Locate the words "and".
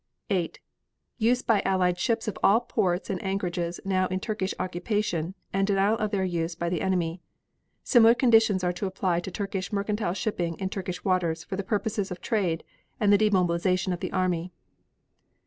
3.11-3.23, 5.53-5.67, 12.99-13.13